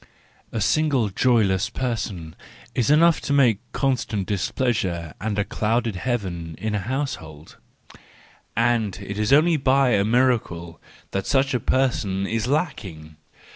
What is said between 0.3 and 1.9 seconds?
—A single joyless